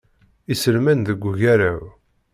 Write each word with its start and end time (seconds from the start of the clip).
Iselman 0.53 0.99
deg 1.07 1.21
ugaraw. 1.29 1.83